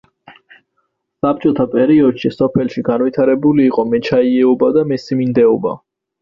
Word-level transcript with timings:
საბჭოთა 1.25 1.67
პერიოდში 1.73 2.31
სოფელში 2.37 2.83
განვითარებული 2.87 3.67
იყო 3.73 3.87
მეჩაიეობა 3.93 4.71
და 4.79 4.87
მესიმინდეობა. 4.95 5.77